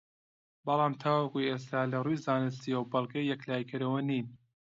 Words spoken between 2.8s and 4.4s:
بەڵگەی یەکلاییکەرەوە نین